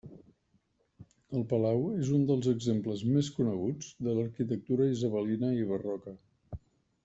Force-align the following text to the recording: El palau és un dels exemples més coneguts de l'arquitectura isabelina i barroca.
El 1.39 1.43
palau 1.51 1.85
és 1.97 2.09
un 2.19 2.23
dels 2.31 2.49
exemples 2.53 3.05
més 3.11 3.31
coneguts 3.37 3.93
de 4.09 4.17
l'arquitectura 4.21 4.91
isabelina 4.97 5.55
i 5.63 5.71
barroca. 5.75 6.19